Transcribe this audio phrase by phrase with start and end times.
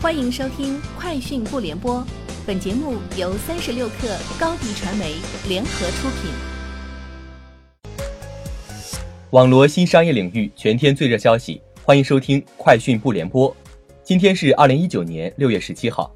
[0.00, 1.96] 欢迎收听《快讯不联播》，
[2.46, 5.16] 本节目由三十六克高低传媒
[5.48, 6.30] 联合出品。
[9.30, 13.50] 网罗新商业领域全天最热消息，欢迎收听《快讯不联播》。
[14.04, 16.14] 今天是二零一九年六月十七号。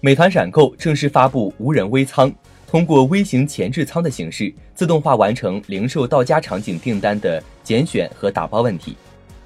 [0.00, 2.32] 美团闪购正式发布无人微仓，
[2.66, 8.96] 通过微型前置仓的形式，自动化完成零售到家场景订单的拣选和打包问题。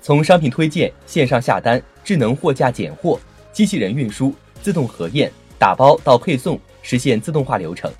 [0.06, 3.18] 从商品推荐、线上下单、智能货架拣货、
[3.52, 7.90] 机器人运输、自动核验、打包到配送，实现自动化流程。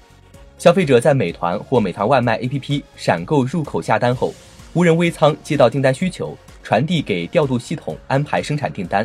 [0.57, 4.33] 消费者在美团或美团外卖 APP 闪购入口下单后，
[4.73, 9.05] 无人微仓接到订单需求，传递给调度系统安排生产订单，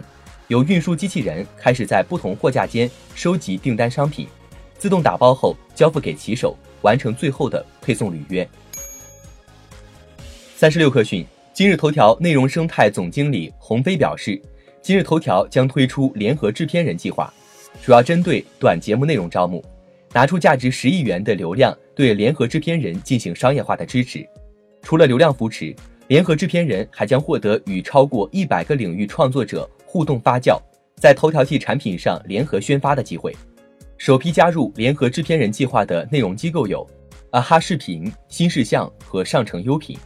[0.49, 4.27] 由运输机器人开始在不同货架间收集订单商品，
[4.77, 8.47] 自动打包后交付给骑手，完成最后的配送履约。
[10.55, 11.25] 三十六氪讯。
[11.53, 14.41] 今日头条内容生态总经理洪飞表示，
[14.81, 17.31] 今日头条将推出联合制片人计划，
[17.83, 19.61] 主要针对短节目内容招募，
[20.13, 24.25] 拿出价值十亿元的流量，对联合制片人进行商业化的支持。
[24.81, 25.75] 除了流量扶持，
[26.07, 30.57] 联合制片人还将获得与超过一百个领域创作者互动发酵，
[30.95, 33.35] 在头条系产品上联合宣发的机会。
[33.97, 36.87] 首批加入联合制片人计划的内容机构有
[37.29, 39.97] 啊哈视频、新事项和上城优品。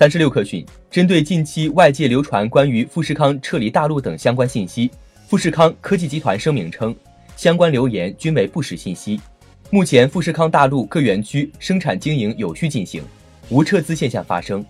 [0.00, 4.90] 三十六氪讯，针对近期外界流传关于富士康撤离大陆等相关信息，
[5.28, 6.96] 富士康科技集团声明称，
[7.36, 9.20] 相关流言均为不实信息。
[9.68, 13.02] 目前，富士康大陆各园区生产经营有序进行，
[13.50, 14.64] 无撤资现象发生。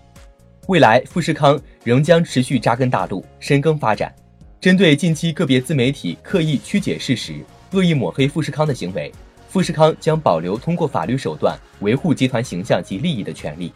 [0.67, 4.13] 未来，富士康仍将持续扎根大陆，深耕发展。
[4.59, 7.35] 针对近期个别自媒体刻意曲解事实、
[7.71, 9.09] 恶意抹黑富士康的行为，
[9.47, 13.71] 富士康将保留通过法律手段维护集团形象及利益的权利。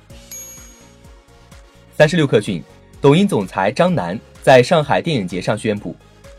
[1.97, 2.61] 三十六氪讯，
[2.99, 5.95] 抖音总裁张楠在上海电影节上宣布，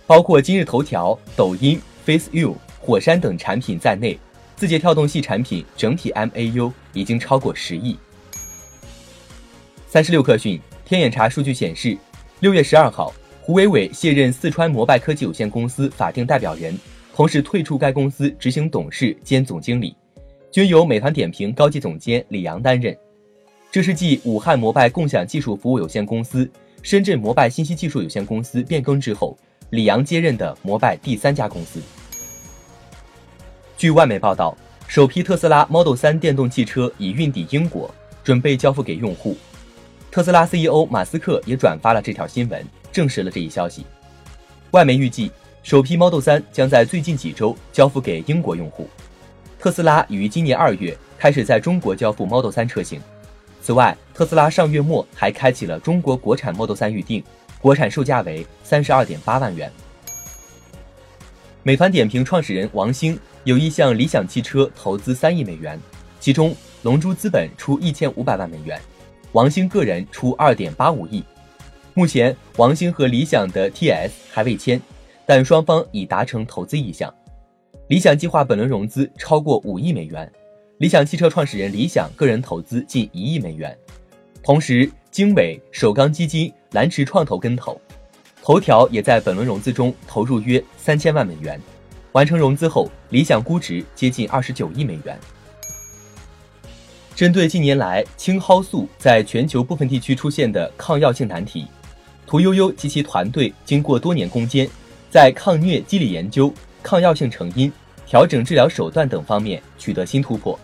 [0.07, 4.19] 包括今日头条、抖音、FaceU、火山等产品在内，
[4.55, 7.97] 字节跳动系产品整体 MAU 已经超过十亿。
[9.89, 11.97] 三十六氪讯，天眼查数据显示，
[12.41, 13.11] 六月十二号，
[13.41, 16.79] 胡伟伟卸任四川摩拜科技有限公司法定代表人，
[17.15, 19.97] 同时退出该公司执行董事兼总经理，
[20.53, 22.95] 均由美团点评高级总监李阳担任。
[23.77, 26.51] 这是继武汉摩拜共享技术服务有限公司、
[26.81, 29.37] 深圳摩拜信息技术有限公司变更之后，
[29.69, 31.79] 李阳接任的摩拜第三家公司。
[33.77, 37.95] 据外媒报道，首批特斯拉 Model 3电动汽车已运抵英国，
[38.25, 39.37] 准备交付给用户。
[40.11, 43.85] 特斯拉 CEO 马斯克也转发了这条新闻，证实了这一消息。
[44.71, 45.31] 外媒预计，
[45.63, 48.89] 首批 Model 3将在最近几周交付给英国用户。
[49.59, 52.99] 特斯拉于今年二月开始在中国交付 Model 3车型。
[53.61, 57.23] 此外，特斯拉上月末还开启了中国国产 Model 3预订，
[57.61, 59.71] 国产售价为三十二点八万元。
[61.63, 65.77] 美团点评创始人王兴有意向理想汽车投资三亿美元，
[66.21, 68.81] 其中龙珠资本出一千五百万美元，
[69.33, 71.25] 王兴个人出二点八五亿。
[71.93, 74.81] 目前，王兴和理想的 TS 还未签，
[75.27, 77.13] 但双方已达成投资意向。
[77.89, 80.31] 理想计划本轮融资超过五亿美元。
[80.79, 83.75] 理想汽车创始人李想个人投资近一亿美元，
[84.43, 87.81] 同时经纬、首钢基金、蓝驰创投跟投，
[88.43, 91.59] 头条也在本轮融资中投入约三千万美元。
[92.13, 95.19] 完成融资后，理想估值接近二十九亿美元。
[97.15, 101.67] 针对近年来青蒿素在全球部分地区出现的抗药性难题，
[102.27, 104.69] 屠呦呦及其团队经过多年攻坚，
[105.11, 107.73] 在抗疟机理研究、抗药性成因、
[108.05, 110.59] 调整治疗手段等方面取得新突破。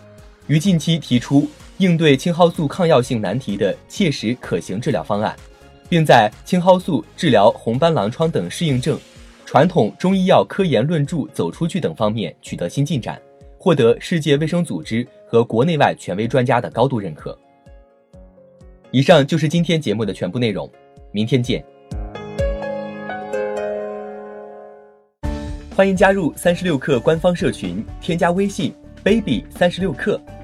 [0.47, 5.33] 于近期提出应对青蒿素抗药性难题的切实可行治疗方案，
[5.87, 8.99] 并在青蒿素治疗红斑狼疮等适应症、
[9.45, 13.19] 传统中医药科研论著走出去等方面取得新进展，
[13.57, 17.37] 获得世界卫生组织和国内外权威专家的高度认可。
[18.91, 20.69] 以上就是今天节目的全部内容，
[21.13, 21.63] 明天见。
[25.73, 28.75] 欢迎加入三十六氪官方社群，添加微信。
[29.03, 30.17] baby 三十六克